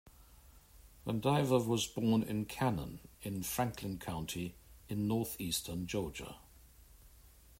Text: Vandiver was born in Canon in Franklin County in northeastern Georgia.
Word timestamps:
Vandiver 1.05 1.63
was 1.63 1.85
born 1.85 2.23
in 2.23 2.45
Canon 2.45 3.01
in 3.21 3.43
Franklin 3.43 3.99
County 3.99 4.55
in 4.89 5.07
northeastern 5.07 5.85
Georgia. 5.85 6.37